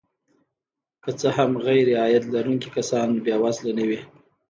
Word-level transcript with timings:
که 1.03 1.11
څه 1.19 1.27
هم 1.37 1.51
غیرعاید 1.65 2.23
لرونکي 2.33 2.69
کسان 2.77 3.09
بې 3.23 3.35
وزله 3.43 3.71
نه 3.77 3.83
وي 3.89 3.99